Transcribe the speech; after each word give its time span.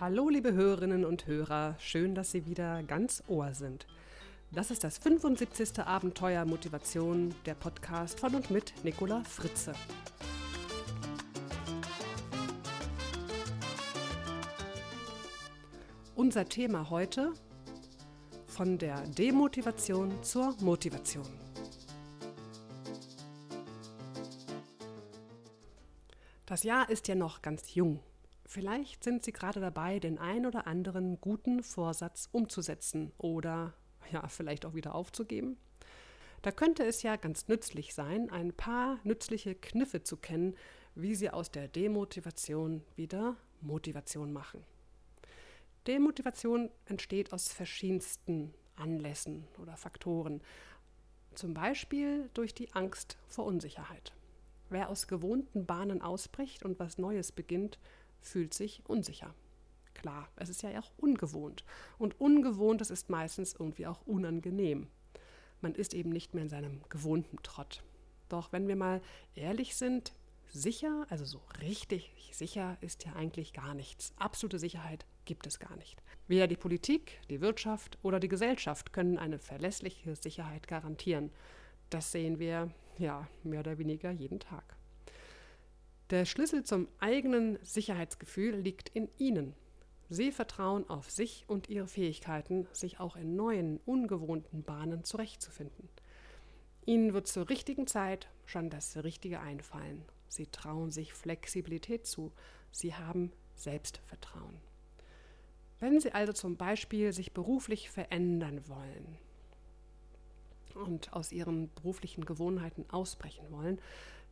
Hallo 0.00 0.28
liebe 0.28 0.52
Hörerinnen 0.52 1.04
und 1.04 1.28
Hörer, 1.28 1.76
schön, 1.78 2.16
dass 2.16 2.32
Sie 2.32 2.46
wieder 2.46 2.82
ganz 2.82 3.22
Ohr 3.28 3.54
sind. 3.54 3.86
Das 4.50 4.72
ist 4.72 4.82
das 4.82 4.98
75. 4.98 5.78
Abenteuer 5.78 6.44
Motivation, 6.44 7.32
der 7.46 7.54
Podcast 7.54 8.18
von 8.18 8.34
und 8.34 8.50
mit 8.50 8.74
Nicola 8.82 9.22
Fritze. 9.22 9.72
Unser 16.16 16.48
Thema 16.48 16.90
heute 16.90 17.32
von 18.48 18.78
der 18.78 19.00
Demotivation 19.02 20.24
zur 20.24 20.56
Motivation. 20.60 21.28
Das 26.46 26.64
Jahr 26.64 26.90
ist 26.90 27.06
ja 27.06 27.14
noch 27.14 27.42
ganz 27.42 27.76
jung. 27.76 28.00
Vielleicht 28.54 29.02
sind 29.02 29.24
Sie 29.24 29.32
gerade 29.32 29.58
dabei, 29.58 29.98
den 29.98 30.16
ein 30.16 30.46
oder 30.46 30.68
anderen 30.68 31.20
guten 31.20 31.64
Vorsatz 31.64 32.28
umzusetzen 32.30 33.10
oder 33.18 33.74
ja, 34.12 34.28
vielleicht 34.28 34.64
auch 34.64 34.74
wieder 34.74 34.94
aufzugeben. 34.94 35.56
Da 36.40 36.52
könnte 36.52 36.84
es 36.84 37.02
ja 37.02 37.16
ganz 37.16 37.48
nützlich 37.48 37.94
sein, 37.94 38.30
ein 38.30 38.52
paar 38.52 39.00
nützliche 39.02 39.56
Kniffe 39.56 40.04
zu 40.04 40.16
kennen, 40.16 40.54
wie 40.94 41.16
Sie 41.16 41.30
aus 41.30 41.50
der 41.50 41.66
Demotivation 41.66 42.84
wieder 42.94 43.36
Motivation 43.60 44.32
machen. 44.32 44.62
Demotivation 45.88 46.70
entsteht 46.86 47.32
aus 47.32 47.48
verschiedensten 47.48 48.54
Anlässen 48.76 49.48
oder 49.60 49.76
Faktoren. 49.76 50.42
Zum 51.34 51.54
Beispiel 51.54 52.30
durch 52.34 52.54
die 52.54 52.72
Angst 52.72 53.18
vor 53.26 53.46
Unsicherheit. 53.46 54.12
Wer 54.70 54.90
aus 54.90 55.08
gewohnten 55.08 55.66
Bahnen 55.66 56.02
ausbricht 56.02 56.64
und 56.64 56.78
was 56.78 56.98
Neues 56.98 57.32
beginnt, 57.32 57.80
fühlt 58.24 58.54
sich 58.54 58.82
unsicher. 58.86 59.34
Klar, 59.94 60.28
es 60.36 60.48
ist 60.48 60.62
ja 60.62 60.78
auch 60.80 60.90
ungewohnt. 60.96 61.64
Und 61.98 62.20
ungewohnt, 62.20 62.80
das 62.80 62.90
ist 62.90 63.10
meistens 63.10 63.54
irgendwie 63.54 63.86
auch 63.86 64.02
unangenehm. 64.06 64.88
Man 65.60 65.74
ist 65.74 65.94
eben 65.94 66.10
nicht 66.10 66.34
mehr 66.34 66.42
in 66.42 66.50
seinem 66.50 66.82
gewohnten 66.88 67.38
Trott. 67.42 67.82
Doch 68.28 68.52
wenn 68.52 68.68
wir 68.68 68.76
mal 68.76 69.00
ehrlich 69.34 69.76
sind, 69.76 70.12
sicher, 70.48 71.06
also 71.08 71.24
so 71.24 71.40
richtig 71.60 72.12
sicher 72.32 72.76
ist 72.80 73.04
ja 73.04 73.14
eigentlich 73.14 73.52
gar 73.52 73.74
nichts. 73.74 74.12
Absolute 74.16 74.58
Sicherheit 74.58 75.06
gibt 75.24 75.46
es 75.46 75.58
gar 75.58 75.76
nicht. 75.76 76.02
Weder 76.26 76.46
die 76.46 76.56
Politik, 76.56 77.20
die 77.30 77.40
Wirtschaft 77.40 77.98
oder 78.02 78.20
die 78.20 78.28
Gesellschaft 78.28 78.92
können 78.92 79.18
eine 79.18 79.38
verlässliche 79.38 80.16
Sicherheit 80.16 80.68
garantieren. 80.68 81.30
Das 81.90 82.12
sehen 82.12 82.38
wir 82.38 82.70
ja 82.98 83.28
mehr 83.42 83.60
oder 83.60 83.78
weniger 83.78 84.10
jeden 84.10 84.40
Tag. 84.40 84.76
Der 86.10 86.26
Schlüssel 86.26 86.64
zum 86.64 86.88
eigenen 86.98 87.58
Sicherheitsgefühl 87.62 88.54
liegt 88.54 88.90
in 88.90 89.08
Ihnen. 89.16 89.54
Sie 90.10 90.32
vertrauen 90.32 90.88
auf 90.90 91.10
sich 91.10 91.44
und 91.48 91.70
Ihre 91.70 91.86
Fähigkeiten, 91.86 92.66
sich 92.72 93.00
auch 93.00 93.16
in 93.16 93.36
neuen, 93.36 93.80
ungewohnten 93.86 94.62
Bahnen 94.62 95.04
zurechtzufinden. 95.04 95.88
Ihnen 96.84 97.14
wird 97.14 97.26
zur 97.26 97.48
richtigen 97.48 97.86
Zeit 97.86 98.28
schon 98.44 98.68
das 98.68 99.02
Richtige 99.02 99.40
einfallen. 99.40 100.04
Sie 100.28 100.46
trauen 100.46 100.90
sich 100.90 101.14
Flexibilität 101.14 102.06
zu. 102.06 102.32
Sie 102.70 102.94
haben 102.94 103.32
Selbstvertrauen. 103.54 104.60
Wenn 105.80 106.00
Sie 106.00 106.12
also 106.12 106.34
zum 106.34 106.56
Beispiel 106.56 107.14
sich 107.14 107.32
beruflich 107.32 107.88
verändern 107.88 108.68
wollen 108.68 109.18
und 110.74 111.14
aus 111.14 111.32
Ihren 111.32 111.72
beruflichen 111.74 112.26
Gewohnheiten 112.26 112.84
ausbrechen 112.90 113.46
wollen, 113.50 113.80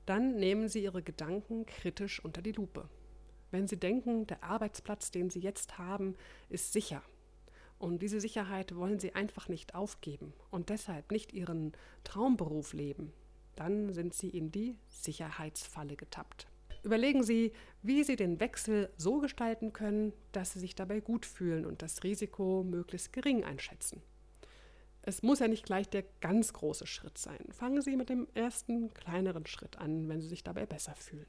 dann 0.07 0.37
nehmen 0.37 0.69
Sie 0.69 0.83
Ihre 0.83 1.03
Gedanken 1.03 1.67
kritisch 1.67 2.25
unter 2.25 2.43
die 2.43 2.53
Lupe. 2.53 2.89
Wenn 3.51 3.69
Sie 3.69 3.77
denken, 3.77 4.27
der 4.27 4.43
Arbeitsplatz, 4.43 5.11
den 5.11 5.31
Sie 5.31 5.41
jetzt 5.41 5.79
haben, 5.79 6.17
ist 6.49 6.73
sicher, 6.73 7.03
und 7.83 8.01
diese 8.01 8.21
Sicherheit 8.21 8.77
wollen 8.77 9.01
Sie 9.01 9.17
einfach 9.17 9.49
nicht 9.49 9.75
aufgeben 9.75 10.33
und 10.53 10.69
deshalb 10.69 11.11
nicht 11.11 11.33
Ihren 11.33 11.73
Traumberuf 12.05 12.75
leben, 12.75 13.13
dann 13.57 13.93
sind 13.93 14.15
Sie 14.15 14.29
in 14.29 14.53
die 14.53 14.77
Sicherheitsfalle 14.89 15.97
getappt. 15.97 16.47
Überlegen 16.85 17.25
Sie, 17.25 17.53
wie 17.83 18.05
Sie 18.05 18.15
den 18.15 18.39
Wechsel 18.39 18.89
so 18.97 19.19
gestalten 19.19 19.73
können, 19.73 20.13
dass 20.31 20.53
Sie 20.53 20.61
sich 20.61 20.77
dabei 20.77 21.01
gut 21.01 21.27
fühlen 21.27 21.67
und 21.67 21.83
das 21.83 22.05
Risiko 22.05 22.65
möglichst 22.65 23.13
gering 23.13 23.45
einschätzen. 23.45 24.01
Es 25.03 25.23
muss 25.23 25.41
ja 25.41 25.49
nicht 25.49 25.65
gleich 25.65 25.89
der 25.89 26.05
ganz 26.21 26.53
große 26.53 26.87
Schritt 26.87 27.19
sein. 27.19 27.45
Fangen 27.51 27.83
Sie 27.83 27.97
mit 27.97 28.09
dem 28.09 28.29
ersten 28.35 28.95
kleineren 28.95 29.47
Schritt 29.47 29.79
an, 29.79 30.09
wenn 30.09 30.21
Sie 30.21 30.29
sich 30.29 30.45
dabei 30.45 30.65
besser 30.65 30.95
fühlen. 30.95 31.27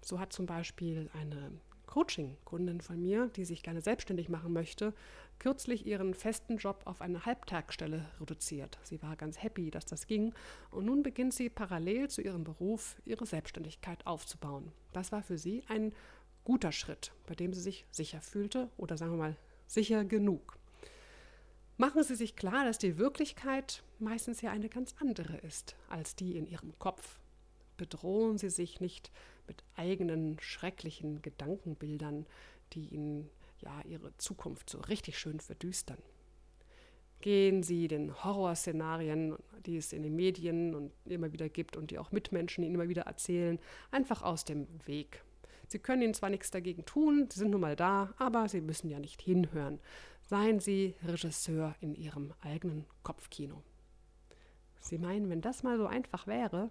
So 0.00 0.20
hat 0.20 0.32
zum 0.32 0.46
Beispiel 0.46 1.10
eine 1.12 1.50
Coaching-Kundin 1.86 2.80
von 2.80 3.02
mir, 3.02 3.28
die 3.34 3.44
sich 3.44 3.64
gerne 3.64 3.80
selbstständig 3.80 4.28
machen 4.28 4.52
möchte, 4.52 4.94
kürzlich 5.40 5.86
ihren 5.86 6.14
festen 6.14 6.58
Job 6.58 6.82
auf 6.84 7.00
eine 7.00 7.24
Halbtagsstelle 7.26 8.04
reduziert. 8.20 8.78
Sie 8.82 9.02
war 9.02 9.16
ganz 9.16 9.42
happy, 9.42 9.70
dass 9.70 9.86
das 9.86 10.06
ging 10.06 10.32
und 10.70 10.84
nun 10.84 11.02
beginnt 11.02 11.34
sie 11.34 11.48
parallel 11.48 12.08
zu 12.08 12.22
ihrem 12.22 12.44
Beruf 12.44 13.00
ihre 13.04 13.26
Selbstständigkeit 13.26 14.06
aufzubauen. 14.06 14.70
Das 14.92 15.10
war 15.10 15.22
für 15.22 15.38
sie 15.38 15.64
ein 15.68 15.92
guter 16.44 16.72
Schritt, 16.72 17.12
bei 17.26 17.34
dem 17.34 17.52
sie 17.52 17.60
sich 17.60 17.86
sicher 17.90 18.20
fühlte 18.20 18.70
oder 18.76 18.96
sagen 18.96 19.12
wir 19.12 19.18
mal 19.18 19.36
sicher 19.66 20.04
genug. 20.04 20.57
Machen 21.80 22.02
Sie 22.02 22.16
sich 22.16 22.34
klar, 22.34 22.64
dass 22.64 22.78
die 22.78 22.98
Wirklichkeit 22.98 23.84
meistens 24.00 24.40
ja 24.40 24.50
eine 24.50 24.68
ganz 24.68 24.96
andere 24.98 25.36
ist 25.36 25.76
als 25.88 26.16
die 26.16 26.36
in 26.36 26.48
Ihrem 26.48 26.76
Kopf. 26.80 27.20
Bedrohen 27.76 28.36
Sie 28.36 28.50
sich 28.50 28.80
nicht 28.80 29.12
mit 29.46 29.62
eigenen 29.76 30.40
schrecklichen 30.40 31.22
Gedankenbildern, 31.22 32.26
die 32.72 32.88
Ihnen 32.88 33.30
ja 33.60 33.80
Ihre 33.84 34.12
Zukunft 34.18 34.68
so 34.68 34.80
richtig 34.80 35.20
schön 35.20 35.38
verdüstern. 35.38 36.02
Gehen 37.20 37.62
Sie 37.62 37.86
den 37.86 38.24
Horrorszenarien, 38.24 39.36
die 39.64 39.76
es 39.76 39.92
in 39.92 40.02
den 40.02 40.16
Medien 40.16 40.74
und 40.74 40.90
immer 41.04 41.32
wieder 41.32 41.48
gibt 41.48 41.76
und 41.76 41.92
die 41.92 42.00
auch 42.00 42.10
Mitmenschen 42.10 42.64
Ihnen 42.64 42.74
immer 42.74 42.88
wieder 42.88 43.02
erzählen, 43.02 43.60
einfach 43.92 44.22
aus 44.22 44.44
dem 44.44 44.66
Weg. 44.86 45.22
Sie 45.68 45.78
können 45.78 46.02
Ihnen 46.02 46.14
zwar 46.14 46.30
nichts 46.30 46.50
dagegen 46.50 46.84
tun, 46.86 47.28
Sie 47.30 47.38
sind 47.38 47.50
nun 47.50 47.60
mal 47.60 47.76
da, 47.76 48.14
aber 48.16 48.48
Sie 48.48 48.62
müssen 48.62 48.88
ja 48.88 48.98
nicht 48.98 49.22
hinhören. 49.22 49.78
Seien 50.28 50.60
Sie 50.60 50.94
Regisseur 51.06 51.74
in 51.80 51.94
Ihrem 51.94 52.34
eigenen 52.42 52.84
Kopfkino. 53.02 53.62
Sie 54.78 54.98
meinen, 54.98 55.30
wenn 55.30 55.40
das 55.40 55.62
mal 55.62 55.78
so 55.78 55.86
einfach 55.86 56.26
wäre? 56.26 56.70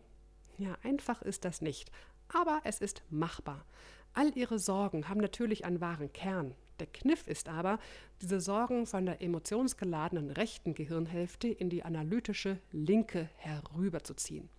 Ja, 0.60 0.78
einfach 0.84 1.24
ist 1.24 1.44
das 1.44 1.60
nicht, 1.60 1.92
aber 2.28 2.62
es 2.66 2.82
ist 2.82 3.02
machbar. 3.10 3.66
All 4.14 4.38
Ihre 4.38 4.60
Sorgen 4.60 5.10
haben 5.10 5.20
natürlich 5.20 5.66
einen 5.66 5.82
wahren 5.82 6.14
Kern. 6.14 6.54
Der 6.80 6.86
Kniff 6.86 7.26
ist 7.26 7.50
aber, 7.50 7.80
diese 8.22 8.40
Sorgen 8.42 8.86
von 8.86 9.08
der 9.08 9.24
emotionsgeladenen 9.24 10.30
rechten 10.30 10.76
Gehirnhälfte 10.76 11.48
in 11.48 11.72
die 11.72 11.82
analytische 11.82 12.60
linke 12.72 13.28
herüberzuziehen. 13.38 14.50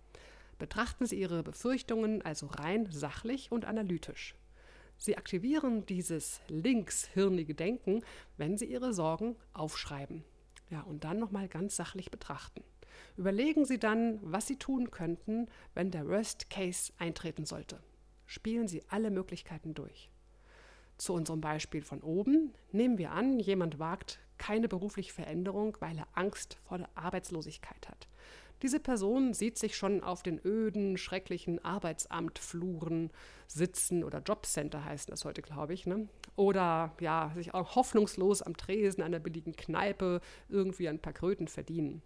Betrachten 0.57 1.05
Sie 1.05 1.17
Ihre 1.17 1.41
Befürchtungen 1.41 2.21
also 2.21 2.47
rein 2.47 2.91
sachlich 2.91 3.49
und 3.49 3.63
analytisch. 3.63 4.35
Sie 4.99 5.17
aktivieren 5.17 5.85
dieses 5.85 6.41
linkshirnige 6.49 7.55
Denken, 7.55 8.03
wenn 8.35 8.57
Sie 8.57 8.65
Ihre 8.65 8.93
Sorgen 8.93 9.37
aufschreiben. 9.53 10.25
Ja, 10.69 10.81
und 10.81 11.05
dann 11.05 11.19
nochmal 11.19 11.47
ganz 11.47 11.77
sachlich 11.77 12.11
betrachten. 12.11 12.63
Überlegen 13.15 13.65
Sie 13.65 13.79
dann, 13.79 14.19
was 14.21 14.45
Sie 14.45 14.57
tun 14.57 14.91
könnten, 14.91 15.47
wenn 15.73 15.89
der 15.89 16.07
Worst 16.07 16.49
Case 16.49 16.91
eintreten 16.97 17.45
sollte. 17.45 17.81
Spielen 18.25 18.67
Sie 18.67 18.83
alle 18.89 19.09
Möglichkeiten 19.09 19.73
durch. 19.73 20.09
Zu 20.97 21.13
unserem 21.13 21.39
Beispiel 21.39 21.81
von 21.81 22.01
oben 22.01 22.53
nehmen 22.73 22.97
wir 22.97 23.11
an, 23.11 23.39
jemand 23.39 23.79
wagt 23.79 24.19
keine 24.37 24.67
berufliche 24.67 25.13
Veränderung, 25.13 25.77
weil 25.79 25.97
er 25.97 26.07
Angst 26.11 26.57
vor 26.65 26.77
der 26.77 26.89
Arbeitslosigkeit 26.95 27.87
hat. 27.87 28.07
Diese 28.61 28.79
Person 28.79 29.33
sieht 29.33 29.57
sich 29.57 29.77
schon 29.77 30.03
auf 30.03 30.21
den 30.21 30.39
öden, 30.43 30.97
schrecklichen 30.97 31.63
Arbeitsamtfluren 31.63 33.09
sitzen 33.47 34.03
oder 34.03 34.19
Jobcenter 34.19 34.83
heißen 34.83 35.09
das 35.09 35.23
heute, 35.23 35.41
glaube 35.41 35.73
ich. 35.73 35.85
Ne? 35.85 36.09
Oder 36.35 36.93
ja, 36.99 37.31
sich 37.35 37.53
auch 37.53 37.75
hoffnungslos 37.75 38.41
am 38.41 38.57
Tresen 38.57 39.01
einer 39.01 39.19
billigen 39.19 39.55
Kneipe 39.55 40.19
irgendwie 40.49 40.89
ein 40.89 40.99
paar 40.99 41.13
Kröten 41.13 41.47
verdienen. 41.47 42.01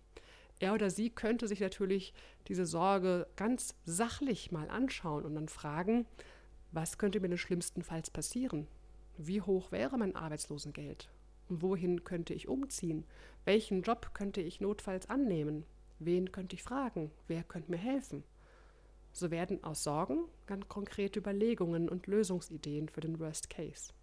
Er 0.59 0.73
oder 0.73 0.91
sie 0.91 1.09
könnte 1.09 1.47
sich 1.47 1.59
natürlich 1.59 2.13
diese 2.47 2.65
Sorge 2.65 3.27
ganz 3.35 3.75
sachlich 3.85 4.51
mal 4.51 4.69
anschauen 4.69 5.25
und 5.25 5.35
dann 5.35 5.49
fragen, 5.49 6.05
was 6.71 6.97
könnte 6.97 7.19
mir 7.19 7.29
denn 7.29 7.37
schlimmstenfalls 7.37 8.11
passieren? 8.11 8.67
Wie 9.17 9.41
hoch 9.41 9.71
wäre 9.71 9.97
mein 9.97 10.15
Arbeitslosengeld? 10.15 11.09
Und 11.49 11.61
wohin 11.61 12.03
könnte 12.03 12.33
ich 12.33 12.47
umziehen? 12.47 13.05
Welchen 13.45 13.81
Job 13.81 14.11
könnte 14.13 14.41
ich 14.41 14.61
notfalls 14.61 15.09
annehmen? 15.09 15.65
Wen 16.05 16.31
könnte 16.31 16.55
ich 16.55 16.63
fragen? 16.63 17.11
Wer 17.27 17.43
könnte 17.43 17.71
mir 17.71 17.77
helfen? 17.77 18.23
So 19.11 19.29
werden 19.31 19.63
aus 19.63 19.83
Sorgen 19.83 20.25
ganz 20.47 20.67
konkrete 20.67 21.19
Überlegungen 21.19 21.87
und 21.87 22.07
Lösungsideen 22.07 22.89
für 22.89 23.01
den 23.01 23.19
Worst 23.19 23.49
Case. 23.49 23.93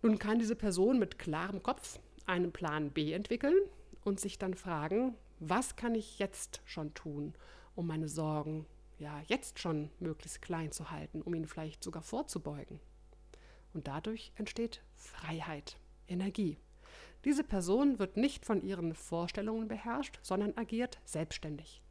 Nun 0.00 0.18
kann 0.18 0.38
diese 0.38 0.56
Person 0.56 0.98
mit 0.98 1.18
klarem 1.18 1.62
Kopf 1.62 2.00
einen 2.26 2.52
Plan 2.52 2.90
B 2.90 3.12
entwickeln 3.12 3.56
und 4.02 4.18
sich 4.18 4.38
dann 4.38 4.54
fragen, 4.54 5.14
was 5.38 5.76
kann 5.76 5.94
ich 5.94 6.18
jetzt 6.18 6.62
schon 6.64 6.94
tun, 6.94 7.34
um 7.74 7.86
meine 7.86 8.08
Sorgen 8.08 8.66
ja 8.98 9.20
jetzt 9.26 9.58
schon 9.58 9.90
möglichst 10.00 10.42
klein 10.42 10.72
zu 10.72 10.90
halten, 10.90 11.22
um 11.22 11.34
ihnen 11.34 11.46
vielleicht 11.46 11.84
sogar 11.84 12.02
vorzubeugen. 12.02 12.80
Und 13.74 13.88
dadurch 13.88 14.32
entsteht 14.36 14.82
Freiheit, 14.96 15.76
Energie. 16.08 16.58
Diese 17.24 17.44
Person 17.44 17.98
wird 17.98 18.16
nicht 18.16 18.44
von 18.44 18.62
ihren 18.62 18.94
Vorstellungen 18.94 19.68
beherrscht, 19.68 20.18
sondern 20.22 20.56
agiert 20.56 20.98
selbstständig. 21.04 21.82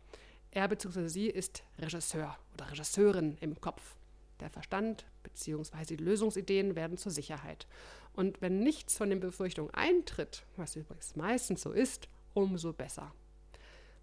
Er 0.52 0.68
bzw. 0.68 1.08
sie 1.08 1.28
ist 1.28 1.64
Regisseur 1.80 2.38
oder 2.54 2.70
Regisseurin 2.70 3.38
im 3.40 3.60
Kopf. 3.62 3.96
Der 4.42 4.50
Verstand 4.50 5.06
bzw. 5.24 5.86
die 5.86 6.04
Lösungsideen 6.04 6.76
werden 6.76 6.98
zur 6.98 7.12
Sicherheit. 7.12 7.68
Und 8.14 8.42
wenn 8.42 8.60
nichts 8.60 8.98
von 8.98 9.10
den 9.10 9.22
Befürchtungen 9.22 9.74
eintritt, 9.74 10.44
was 10.58 10.76
übrigens 10.76 11.16
meistens 11.16 11.62
so 11.62 11.72
ist, 11.72 12.10
umso 12.34 12.74
besser. 12.74 13.14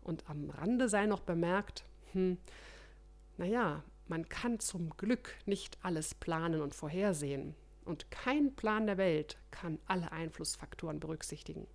Und 0.03 0.29
am 0.31 0.49
Rande 0.49 0.89
sei 0.89 1.05
noch 1.05 1.21
bemerkt, 1.21 1.85
hm, 2.13 2.39
naja, 3.37 3.83
man 4.07 4.29
kann 4.29 4.59
zum 4.59 4.97
Glück 4.97 5.37
nicht 5.45 5.77
alles 5.83 6.15
planen 6.15 6.63
und 6.63 6.75
vorhersehen. 6.75 7.55
Und 7.89 8.11
kein 8.11 8.55
Plan 8.55 8.87
der 8.87 8.99
Welt 8.99 9.39
kann 9.51 9.79
alle 9.87 10.13
Einflussfaktoren 10.13 11.01
berücksichtigen. 11.01 11.67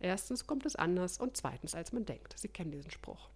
Erstens 0.00 0.48
kommt 0.48 0.66
es 0.66 0.74
anders 0.74 1.18
und 1.18 1.36
zweitens, 1.36 1.76
als 1.76 1.92
man 1.92 2.04
denkt. 2.04 2.34
Sie 2.36 2.48
kennen 2.48 2.72
diesen 2.72 2.90
Spruch. 2.90 3.30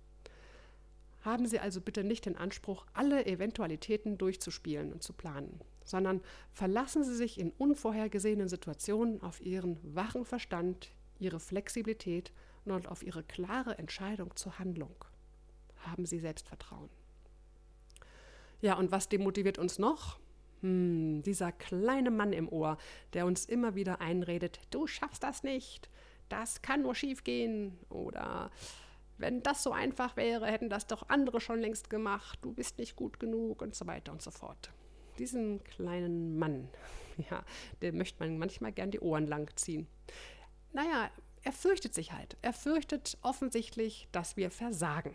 Haben 1.22 1.46
Sie 1.46 1.60
also 1.60 1.80
bitte 1.80 2.02
nicht 2.02 2.26
den 2.26 2.36
Anspruch, 2.36 2.86
alle 2.92 3.24
Eventualitäten 3.24 4.18
durchzuspielen 4.18 4.92
und 4.92 5.00
zu 5.00 5.12
planen, 5.12 5.60
sondern 5.84 6.22
verlassen 6.52 7.04
Sie 7.04 7.14
sich 7.14 7.38
in 7.38 7.52
unvorhergesehenen 7.52 8.48
Situationen 8.48 9.22
auf 9.22 9.40
Ihren 9.40 9.78
wachen 9.94 10.24
Verstand, 10.24 10.90
Ihre 11.20 11.38
Flexibilität 11.38 12.32
und 12.64 12.88
auf 12.88 13.04
Ihre 13.04 13.22
klare 13.22 13.78
Entscheidung 13.78 14.34
zur 14.34 14.58
Handlung. 14.58 14.96
Haben 15.86 16.04
Sie 16.04 16.18
Selbstvertrauen. 16.18 16.90
Ja, 18.60 18.76
und 18.76 18.90
was 18.90 19.08
demotiviert 19.08 19.58
uns 19.58 19.78
noch? 19.78 20.18
Hm, 20.64 21.22
dieser 21.22 21.52
kleine 21.52 22.10
Mann 22.10 22.32
im 22.32 22.48
Ohr, 22.48 22.78
der 23.12 23.26
uns 23.26 23.44
immer 23.44 23.74
wieder 23.74 24.00
einredet, 24.00 24.60
du 24.70 24.86
schaffst 24.86 25.22
das 25.22 25.42
nicht, 25.42 25.90
das 26.30 26.62
kann 26.62 26.80
nur 26.80 26.94
schiefgehen 26.94 27.78
oder 27.90 28.50
wenn 29.18 29.42
das 29.42 29.62
so 29.62 29.72
einfach 29.72 30.16
wäre, 30.16 30.46
hätten 30.46 30.70
das 30.70 30.86
doch 30.86 31.10
andere 31.10 31.42
schon 31.42 31.60
längst 31.60 31.90
gemacht, 31.90 32.38
du 32.40 32.50
bist 32.50 32.78
nicht 32.78 32.96
gut 32.96 33.20
genug 33.20 33.60
und 33.60 33.74
so 33.74 33.86
weiter 33.86 34.10
und 34.10 34.22
so 34.22 34.30
fort. 34.30 34.72
Diesen 35.18 35.62
kleinen 35.64 36.38
Mann, 36.38 36.70
ja, 37.30 37.44
dem 37.82 37.98
möchte 37.98 38.24
man 38.24 38.38
manchmal 38.38 38.72
gern 38.72 38.90
die 38.90 39.00
Ohren 39.00 39.26
lang 39.26 39.54
ziehen. 39.56 39.86
Naja, 40.72 41.10
er 41.42 41.52
fürchtet 41.52 41.92
sich 41.92 42.12
halt. 42.12 42.38
Er 42.40 42.54
fürchtet 42.54 43.18
offensichtlich, 43.20 44.08
dass 44.12 44.38
wir 44.38 44.50
versagen. 44.50 45.14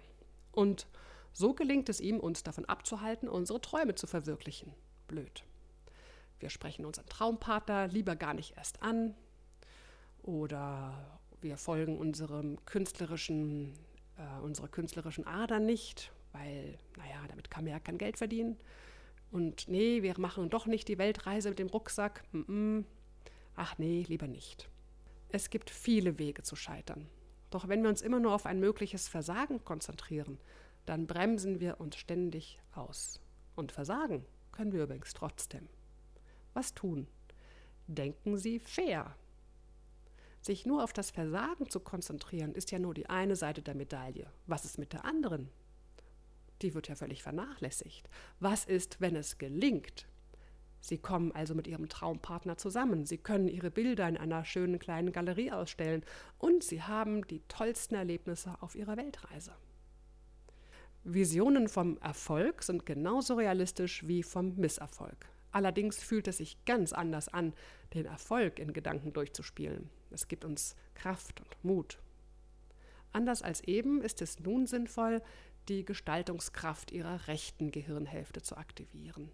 Und 0.51 0.85
so 1.33 1.55
gelingt 1.55 1.89
es 1.89 1.99
ihm, 1.99 2.19
uns 2.19 2.43
davon 2.43 2.65
abzuhalten, 2.65 3.27
unsere 3.27 3.59
Träume 3.59 3.95
zu 3.95 4.05
verwirklichen 4.05 4.75
blöd. 5.09 5.43
Wir 6.39 6.49
sprechen 6.49 6.85
unseren 6.85 7.07
Traumpartner 7.07 7.87
lieber 7.87 8.15
gar 8.15 8.33
nicht 8.33 8.55
erst 8.55 8.81
an 8.81 9.13
oder 10.23 11.19
wir 11.41 11.57
folgen 11.57 11.97
unserem 11.97 12.63
künstlerischen, 12.65 13.73
äh, 14.17 14.41
unserer 14.41 14.69
künstlerischen 14.69 15.27
Ader 15.27 15.59
nicht, 15.59 16.13
weil, 16.31 16.77
naja, 16.97 17.17
damit 17.27 17.49
kann 17.49 17.65
man 17.65 17.73
ja 17.73 17.79
kein 17.79 17.97
Geld 17.97 18.17
verdienen. 18.17 18.57
Und 19.31 19.67
nee, 19.67 20.01
wir 20.01 20.17
machen 20.17 20.49
doch 20.49 20.65
nicht 20.65 20.87
die 20.87 20.97
Weltreise 20.97 21.49
mit 21.49 21.59
dem 21.59 21.67
Rucksack. 21.67 22.23
Mm 22.31 22.39
-mm. 22.39 22.83
Ach 23.55 23.77
nee, 23.77 24.05
lieber 24.07 24.27
nicht. 24.27 24.69
Es 25.29 25.49
gibt 25.49 25.69
viele 25.69 26.17
Wege 26.17 26.43
zu 26.43 26.55
scheitern. 26.55 27.07
Doch 27.49 27.67
wenn 27.67 27.81
wir 27.81 27.89
uns 27.89 28.01
immer 28.01 28.19
nur 28.19 28.33
auf 28.33 28.45
ein 28.45 28.59
mögliches 28.59 29.07
Versagen 29.07 29.63
konzentrieren, 29.63 30.39
dann 30.85 31.07
bremsen 31.07 31.59
wir 31.59 31.79
uns 31.79 31.97
ständig 31.97 32.59
aus. 32.73 33.19
Und 33.55 33.71
Versagen 33.71 34.25
können 34.59 34.73
wir 34.73 34.83
übrigens 34.83 35.13
trotzdem. 35.13 35.69
Was 36.53 36.73
tun? 36.73 37.07
Denken 37.87 38.37
Sie 38.37 38.59
fair. 38.59 39.15
Sich 40.41 40.65
nur 40.65 40.83
auf 40.83 40.91
das 40.91 41.11
Versagen 41.11 41.69
zu 41.69 41.79
konzentrieren, 41.79 42.53
ist 42.53 42.69
ja 42.71 42.77
nur 42.77 42.93
die 42.93 43.09
eine 43.09 43.37
Seite 43.37 43.61
der 43.61 43.73
Medaille. 43.73 44.27
Was 44.47 44.65
ist 44.65 44.77
mit 44.77 44.91
der 44.91 45.05
anderen? 45.05 45.47
Die 46.61 46.73
wird 46.73 46.89
ja 46.89 46.95
völlig 46.95 47.23
vernachlässigt. 47.23 48.09
Was 48.41 48.65
ist, 48.65 48.99
wenn 48.99 49.15
es 49.15 49.37
gelingt? 49.37 50.09
Sie 50.81 50.97
kommen 50.97 51.31
also 51.31 51.55
mit 51.55 51.65
Ihrem 51.65 51.87
Traumpartner 51.87 52.57
zusammen. 52.57 53.05
Sie 53.05 53.17
können 53.17 53.47
Ihre 53.47 53.71
Bilder 53.71 54.09
in 54.09 54.17
einer 54.17 54.43
schönen 54.43 54.77
kleinen 54.77 55.13
Galerie 55.13 55.53
ausstellen 55.53 56.03
und 56.37 56.65
Sie 56.65 56.83
haben 56.83 57.25
die 57.27 57.43
tollsten 57.47 57.95
Erlebnisse 57.95 58.61
auf 58.61 58.75
Ihrer 58.75 58.97
Weltreise. 58.97 59.53
Visionen 61.03 61.67
vom 61.67 61.97
Erfolg 61.99 62.63
sind 62.63 62.85
genauso 62.85 63.35
realistisch 63.35 64.07
wie 64.07 64.23
vom 64.23 64.55
Misserfolg. 64.55 65.27
Allerdings 65.51 66.03
fühlt 66.03 66.27
es 66.27 66.37
sich 66.37 66.63
ganz 66.65 66.93
anders 66.93 67.27
an, 67.29 67.53
den 67.93 68.05
Erfolg 68.05 68.59
in 68.59 68.73
Gedanken 68.73 69.13
durchzuspielen. 69.13 69.89
Es 70.11 70.27
gibt 70.27 70.45
uns 70.45 70.75
Kraft 70.93 71.39
und 71.39 71.63
Mut. 71.63 71.99
Anders 73.11 73.41
als 73.41 73.61
eben 73.61 74.01
ist 74.01 74.21
es 74.21 74.39
nun 74.39 74.67
sinnvoll, 74.67 75.21
die 75.67 75.85
Gestaltungskraft 75.85 76.91
ihrer 76.91 77.27
rechten 77.27 77.71
Gehirnhälfte 77.71 78.41
zu 78.41 78.57
aktivieren. 78.57 79.31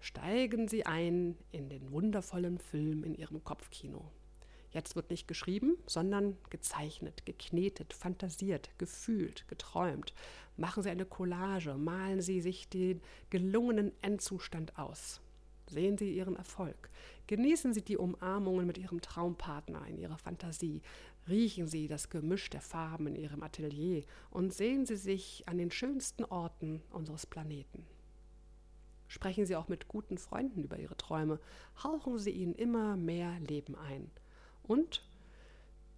Steigen 0.00 0.68
Sie 0.68 0.86
ein 0.86 1.36
in 1.50 1.68
den 1.68 1.90
wundervollen 1.90 2.58
Film 2.58 3.02
in 3.02 3.14
Ihrem 3.14 3.42
Kopfkino. 3.42 4.12
Jetzt 4.70 4.96
wird 4.96 5.10
nicht 5.10 5.26
geschrieben, 5.26 5.78
sondern 5.86 6.36
gezeichnet, 6.50 7.24
geknetet, 7.24 7.94
fantasiert, 7.94 8.70
gefühlt, 8.78 9.48
geträumt. 9.48 10.12
Machen 10.58 10.82
Sie 10.82 10.90
eine 10.90 11.06
Collage, 11.06 11.74
malen 11.74 12.20
Sie 12.20 12.40
sich 12.40 12.68
den 12.68 13.00
gelungenen 13.30 13.92
Endzustand 14.02 14.76
aus. 14.76 15.20
Sehen 15.68 15.96
Sie 15.96 16.12
Ihren 16.12 16.34
Erfolg. 16.34 16.90
Genießen 17.28 17.72
Sie 17.72 17.82
die 17.82 17.96
Umarmungen 17.96 18.66
mit 18.66 18.76
Ihrem 18.76 19.00
Traumpartner 19.00 19.86
in 19.86 19.98
Ihrer 19.98 20.18
Fantasie. 20.18 20.82
Riechen 21.28 21.68
Sie 21.68 21.86
das 21.86 22.10
Gemisch 22.10 22.50
der 22.50 22.60
Farben 22.60 23.06
in 23.06 23.14
Ihrem 23.14 23.44
Atelier 23.44 24.02
und 24.30 24.52
sehen 24.52 24.84
Sie 24.84 24.96
sich 24.96 25.44
an 25.46 25.58
den 25.58 25.70
schönsten 25.70 26.24
Orten 26.24 26.82
unseres 26.90 27.24
Planeten. 27.24 27.86
Sprechen 29.06 29.46
Sie 29.46 29.54
auch 29.54 29.68
mit 29.68 29.86
guten 29.86 30.18
Freunden 30.18 30.64
über 30.64 30.78
Ihre 30.78 30.96
Träume. 30.96 31.38
Hauchen 31.84 32.18
Sie 32.18 32.30
ihnen 32.30 32.54
immer 32.54 32.96
mehr 32.96 33.38
Leben 33.40 33.76
ein. 33.76 34.10
Und 34.64 35.04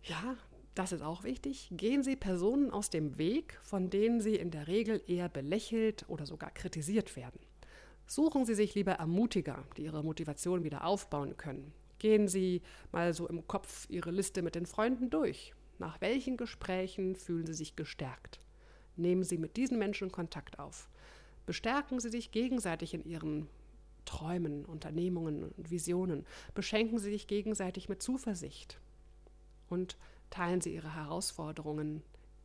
ja, 0.03 0.37
das 0.75 0.93
ist 0.93 1.03
auch 1.03 1.25
wichtig, 1.25 1.69
gehen 1.73 2.03
Sie 2.03 2.17
Personen 2.17 2.71
aus 2.71 2.91
dem 2.91 3.19
Weg, 3.19 3.59
von 3.63 3.91
denen 3.91 4.21
Sie 4.21 4.37
in 4.37 4.51
der 4.51 4.69
Regel 4.69 5.03
eher 5.07 5.29
belächelt 5.29 6.05
oder 6.09 6.27
sogar 6.27 6.51
kritisiert 6.51 7.17
werden. 7.17 7.41
Suchen 8.07 8.45
Sie 8.45 8.55
sich 8.55 8.75
lieber 8.75 8.93
Ermutiger, 8.93 9.65
die 9.77 9.85
Ihre 9.85 10.03
Motivation 10.03 10.65
wieder 10.65 10.85
aufbauen 10.85 11.37
können. 11.37 11.73
Gehen 11.99 12.29
Sie 12.29 12.63
mal 12.93 13.13
so 13.15 13.29
im 13.29 13.47
Kopf 13.47 13.87
Ihre 13.91 14.11
Liste 14.11 14.43
mit 14.43 14.55
den 14.55 14.67
Freunden 14.67 15.11
durch. 15.11 15.55
Nach 15.79 16.01
welchen 16.01 16.37
Gesprächen 16.37 17.17
fühlen 17.17 17.47
Sie 17.47 17.55
sich 17.55 17.77
gestärkt? 17.77 18.41
Nehmen 18.97 19.23
Sie 19.23 19.39
mit 19.39 19.57
diesen 19.57 19.79
Menschen 19.79 20.11
Kontakt 20.13 20.59
auf. 20.59 20.89
Bestärken 21.47 22.01
Sie 22.01 22.11
sich 22.11 22.33
gegenseitig 22.33 22.95
in 22.95 23.05
Ihren 23.05 23.49
Träumen, 24.05 24.65
Unternehmungen 24.65 25.45
und 25.45 25.71
Visionen. 25.71 26.27
Beschenken 26.55 26.99
Sie 26.99 27.11
sich 27.11 27.27
gegenseitig 27.27 27.89
mit 27.89 28.03
Zuversicht 28.03 28.81
und 29.69 29.97
teilen 30.31 30.61
Sie 30.61 30.75
Ihre 30.75 30.95
Herausforderungen 30.95 32.03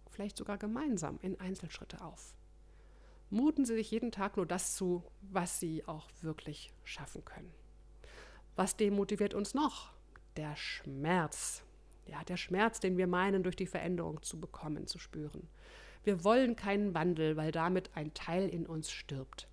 vielleicht 0.10 0.38
sogar 0.38 0.58
gemeinsam 0.58 1.20
in 1.22 1.40
Einzelschritte 1.40 2.02
auf. 2.02 2.36
Muten 3.30 3.66
Sie 3.66 3.76
sich 3.76 3.92
jeden 3.92 4.12
Tag 4.12 4.38
nur 4.38 4.46
das 4.46 4.76
zu, 4.76 5.04
was 5.22 5.60
Sie 5.60 5.86
auch 5.88 6.10
wirklich 6.22 6.74
schaffen 6.84 7.26
können. 7.26 7.52
Was 8.56 8.78
demotiviert 8.78 9.34
uns 9.34 9.54
noch? 9.54 9.92
Der 10.38 10.56
Schmerz. 10.56 11.64
Ja, 12.06 12.24
der 12.24 12.38
Schmerz, 12.38 12.80
den 12.80 12.98
wir 12.98 13.08
meinen, 13.08 13.44
durch 13.44 13.56
die 13.56 13.66
Veränderung 13.66 14.22
zu 14.22 14.40
bekommen, 14.40 14.88
zu 14.88 15.00
spüren. 15.00 15.48
Wir 16.04 16.24
wollen 16.24 16.56
keinen 16.56 16.94
Wandel, 16.94 17.36
weil 17.36 17.52
damit 17.52 17.90
ein 17.96 18.14
Teil 18.14 18.48
in 18.48 18.66
uns 18.66 18.92
stirbt 18.92 19.48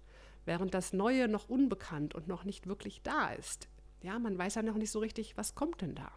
während 0.44 0.74
das 0.74 0.92
Neue 0.92 1.28
noch 1.28 1.48
unbekannt 1.48 2.14
und 2.14 2.28
noch 2.28 2.44
nicht 2.44 2.66
wirklich 2.66 3.02
da 3.02 3.32
ist. 3.32 3.68
Ja, 4.02 4.18
man 4.18 4.36
weiß 4.36 4.56
ja 4.56 4.62
noch 4.62 4.74
nicht 4.76 4.90
so 4.90 4.98
richtig, 4.98 5.36
was 5.36 5.54
kommt 5.54 5.80
denn 5.80 5.94
da. 5.94 6.10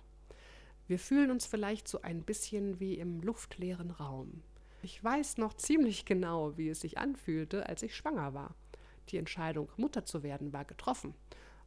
Wir 0.87 0.99
fühlen 0.99 1.31
uns 1.31 1.47
vielleicht 1.47 1.87
so 1.87 2.01
ein 2.03 2.21
bisschen 2.21 2.79
wie 2.79 2.95
im 2.95 3.21
luftleeren 3.21 3.89
Raum. 3.89 4.43
Ich 4.83 5.03
weiß 5.03 5.37
noch 5.39 5.55
ziemlich 5.55 6.05
genau, 6.05 6.57
wie 6.57 6.69
es 6.69 6.81
sich 6.81 6.99
anfühlte, 6.99 7.67
als 7.67 7.81
ich 7.81 7.95
schwanger 7.95 8.35
war. 8.35 8.53
Die 9.09 9.17
Entscheidung, 9.17 9.71
Mutter 9.77 10.05
zu 10.05 10.21
werden, 10.21 10.53
war 10.53 10.63
getroffen. 10.63 11.15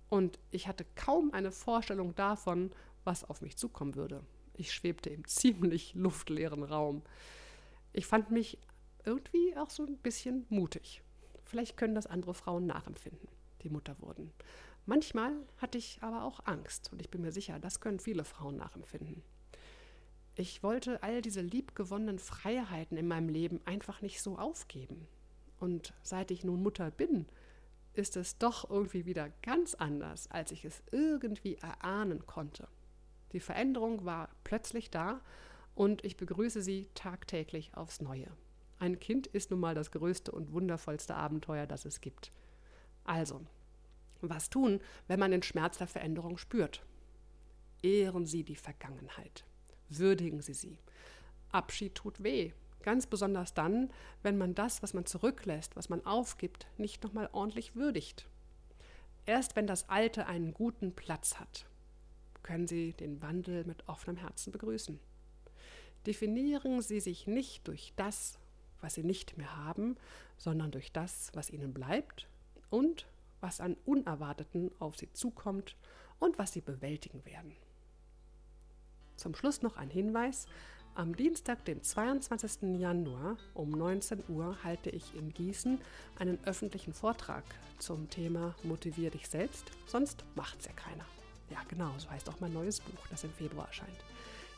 Und 0.08 0.38
ich 0.52 0.68
hatte 0.68 0.86
kaum 0.94 1.32
eine 1.32 1.50
Vorstellung 1.50 2.14
davon, 2.14 2.70
was 3.02 3.24
auf 3.24 3.42
mich 3.42 3.56
zukommen 3.56 3.96
würde. 3.96 4.22
Ich 4.54 4.72
schwebte 4.72 5.10
im 5.10 5.24
ziemlich 5.26 5.94
luftleeren 5.94 6.62
Raum. 6.62 7.02
Ich 7.92 8.06
fand 8.06 8.30
mich 8.30 8.58
irgendwie 9.04 9.56
auch 9.56 9.70
so 9.70 9.84
ein 9.84 9.96
bisschen 9.96 10.46
mutig. 10.48 11.02
Vielleicht 11.44 11.76
können 11.76 11.96
das 11.96 12.06
andere 12.06 12.34
Frauen 12.34 12.66
nachempfinden, 12.66 13.28
die 13.62 13.70
Mutter 13.70 13.96
wurden. 14.00 14.32
Manchmal 14.88 15.34
hatte 15.58 15.76
ich 15.76 15.98
aber 16.00 16.24
auch 16.24 16.40
Angst 16.46 16.90
und 16.94 17.02
ich 17.02 17.10
bin 17.10 17.20
mir 17.20 17.30
sicher, 17.30 17.58
das 17.58 17.80
können 17.80 18.00
viele 18.00 18.24
Frauen 18.24 18.56
nachempfinden. 18.56 19.22
Ich 20.34 20.62
wollte 20.62 21.02
all 21.02 21.20
diese 21.20 21.42
liebgewonnenen 21.42 22.18
Freiheiten 22.18 22.96
in 22.96 23.06
meinem 23.06 23.28
Leben 23.28 23.60
einfach 23.66 24.00
nicht 24.00 24.22
so 24.22 24.38
aufgeben. 24.38 25.06
Und 25.60 25.92
seit 26.02 26.30
ich 26.30 26.42
nun 26.42 26.62
Mutter 26.62 26.90
bin, 26.90 27.26
ist 27.92 28.16
es 28.16 28.38
doch 28.38 28.70
irgendwie 28.70 29.04
wieder 29.04 29.28
ganz 29.42 29.74
anders, 29.74 30.30
als 30.30 30.52
ich 30.52 30.64
es 30.64 30.82
irgendwie 30.90 31.56
erahnen 31.56 32.26
konnte. 32.26 32.66
Die 33.32 33.40
Veränderung 33.40 34.06
war 34.06 34.30
plötzlich 34.42 34.90
da 34.90 35.20
und 35.74 36.02
ich 36.02 36.16
begrüße 36.16 36.62
sie 36.62 36.88
tagtäglich 36.94 37.72
aufs 37.74 38.00
Neue. 38.00 38.28
Ein 38.78 38.98
Kind 38.98 39.26
ist 39.26 39.50
nun 39.50 39.60
mal 39.60 39.74
das 39.74 39.90
größte 39.90 40.32
und 40.32 40.54
wundervollste 40.54 41.14
Abenteuer, 41.14 41.66
das 41.66 41.84
es 41.84 42.00
gibt. 42.00 42.32
Also, 43.04 43.42
was 44.20 44.50
tun, 44.50 44.80
wenn 45.06 45.20
man 45.20 45.30
den 45.30 45.42
Schmerz 45.42 45.78
der 45.78 45.86
Veränderung 45.86 46.38
spürt? 46.38 46.84
Ehren 47.82 48.26
Sie 48.26 48.44
die 48.44 48.56
Vergangenheit. 48.56 49.44
Würdigen 49.88 50.42
Sie 50.42 50.54
sie. 50.54 50.78
Abschied 51.50 51.94
tut 51.94 52.22
weh. 52.22 52.52
Ganz 52.82 53.06
besonders 53.06 53.54
dann, 53.54 53.90
wenn 54.22 54.38
man 54.38 54.54
das, 54.54 54.82
was 54.82 54.94
man 54.94 55.06
zurücklässt, 55.06 55.76
was 55.76 55.88
man 55.88 56.04
aufgibt, 56.06 56.66
nicht 56.76 57.02
nochmal 57.02 57.28
ordentlich 57.32 57.74
würdigt. 57.74 58.26
Erst 59.26 59.56
wenn 59.56 59.66
das 59.66 59.88
Alte 59.88 60.26
einen 60.26 60.54
guten 60.54 60.94
Platz 60.94 61.38
hat, 61.38 61.66
können 62.42 62.66
Sie 62.66 62.92
den 62.94 63.20
Wandel 63.20 63.64
mit 63.64 63.88
offenem 63.88 64.16
Herzen 64.16 64.52
begrüßen. 64.52 64.98
Definieren 66.06 66.80
Sie 66.80 67.00
sich 67.00 67.26
nicht 67.26 67.66
durch 67.68 67.92
das, 67.96 68.38
was 68.80 68.94
Sie 68.94 69.02
nicht 69.02 69.36
mehr 69.36 69.56
haben, 69.56 69.96
sondern 70.38 70.70
durch 70.70 70.92
das, 70.92 71.30
was 71.34 71.50
Ihnen 71.50 71.74
bleibt 71.74 72.28
und 72.70 73.06
was 73.40 73.60
an 73.60 73.76
Unerwarteten 73.84 74.70
auf 74.78 74.96
Sie 74.96 75.12
zukommt 75.12 75.76
und 76.18 76.38
was 76.38 76.52
Sie 76.52 76.60
bewältigen 76.60 77.24
werden. 77.24 77.52
Zum 79.16 79.34
Schluss 79.34 79.62
noch 79.62 79.76
ein 79.76 79.90
Hinweis. 79.90 80.46
Am 80.94 81.14
Dienstag, 81.14 81.64
den 81.64 81.82
22. 81.82 82.80
Januar 82.80 83.36
um 83.54 83.70
19 83.70 84.24
Uhr 84.28 84.56
halte 84.64 84.90
ich 84.90 85.14
in 85.14 85.32
Gießen 85.32 85.80
einen 86.18 86.38
öffentlichen 86.44 86.92
Vortrag 86.92 87.44
zum 87.78 88.10
Thema 88.10 88.56
Motivier 88.64 89.10
dich 89.10 89.28
selbst, 89.28 89.70
sonst 89.86 90.24
macht's 90.34 90.66
ja 90.66 90.72
keiner. 90.72 91.04
Ja, 91.50 91.58
genau, 91.68 91.92
so 91.98 92.10
heißt 92.10 92.28
auch 92.28 92.40
mein 92.40 92.52
neues 92.52 92.80
Buch, 92.80 93.06
das 93.10 93.22
im 93.24 93.32
Februar 93.32 93.68
erscheint. 93.68 94.04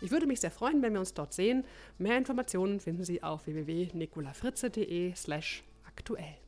Ich 0.01 0.11
würde 0.11 0.27
mich 0.27 0.41
sehr 0.41 0.51
freuen, 0.51 0.83
wenn 0.83 0.95
wir 0.95 1.01
uns 1.01 1.13
dort 1.13 1.35
sehen. 1.35 1.65
Mehr 1.99 2.17
Informationen 2.17 2.81
finden 2.81 3.05
Sie 3.05 3.23
auf 3.23 3.47
www.nicolafritze.de/slash 3.47 5.63
aktuell. 5.87 6.39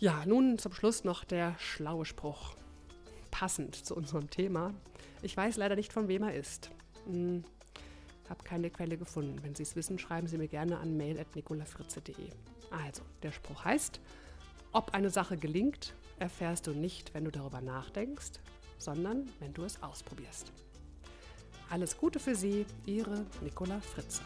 Ja, 0.00 0.24
nun 0.24 0.56
zum 0.56 0.72
Schluss 0.72 1.04
noch 1.04 1.24
der 1.24 1.54
schlaue 1.58 2.06
Spruch. 2.06 2.54
Passend 3.30 3.74
zu 3.74 3.94
unserem 3.94 4.30
Thema. 4.30 4.72
Ich 5.20 5.36
weiß 5.36 5.58
leider 5.58 5.76
nicht, 5.76 5.92
von 5.92 6.08
wem 6.08 6.22
er 6.22 6.34
ist. 6.34 6.70
Hm, 7.04 7.44
habe 8.30 8.42
keine 8.42 8.70
Quelle 8.70 8.96
gefunden. 8.96 9.42
Wenn 9.42 9.54
Sie 9.54 9.62
es 9.62 9.76
wissen, 9.76 9.98
schreiben 9.98 10.26
Sie 10.26 10.38
mir 10.38 10.48
gerne 10.48 10.78
an 10.78 10.96
mail.nicolafritze.de. 10.96 12.30
Also, 12.70 13.02
der 13.22 13.30
Spruch 13.30 13.66
heißt, 13.66 14.00
ob 14.72 14.94
eine 14.94 15.10
Sache 15.10 15.36
gelingt, 15.36 15.92
erfährst 16.18 16.66
du 16.66 16.70
nicht, 16.70 17.12
wenn 17.12 17.26
du 17.26 17.30
darüber 17.30 17.60
nachdenkst, 17.60 18.40
sondern 18.78 19.26
wenn 19.38 19.52
du 19.52 19.64
es 19.64 19.82
ausprobierst. 19.82 20.50
Alles 21.68 21.98
Gute 21.98 22.20
für 22.20 22.34
Sie, 22.34 22.64
Ihre 22.86 23.26
Nicola 23.42 23.78
Fritze. 23.80 24.22